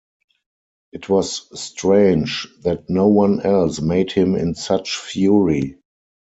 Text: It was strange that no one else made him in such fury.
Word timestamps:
It 0.93 1.09
was 1.09 1.47
strange 1.61 2.47
that 2.63 2.89
no 2.89 3.07
one 3.09 3.41
else 3.41 3.79
made 3.81 4.11
him 4.11 4.35
in 4.35 4.55
such 4.55 4.97
fury. 4.97 5.77